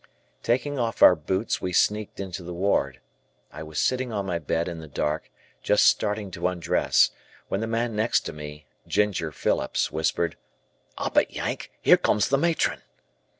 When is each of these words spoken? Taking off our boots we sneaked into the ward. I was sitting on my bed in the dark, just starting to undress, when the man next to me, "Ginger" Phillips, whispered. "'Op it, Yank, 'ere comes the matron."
Taking 0.41 0.79
off 0.79 1.03
our 1.03 1.13
boots 1.15 1.61
we 1.61 1.73
sneaked 1.73 2.19
into 2.19 2.41
the 2.41 2.55
ward. 2.55 2.99
I 3.51 3.61
was 3.61 3.79
sitting 3.79 4.11
on 4.11 4.25
my 4.25 4.39
bed 4.39 4.67
in 4.67 4.79
the 4.79 4.87
dark, 4.87 5.29
just 5.61 5.85
starting 5.85 6.31
to 6.31 6.47
undress, 6.47 7.11
when 7.49 7.61
the 7.61 7.67
man 7.67 7.95
next 7.95 8.21
to 8.21 8.33
me, 8.33 8.65
"Ginger" 8.87 9.31
Phillips, 9.31 9.91
whispered. 9.91 10.37
"'Op 10.97 11.17
it, 11.17 11.29
Yank, 11.29 11.71
'ere 11.85 11.97
comes 11.97 12.29
the 12.29 12.39
matron." 12.39 12.81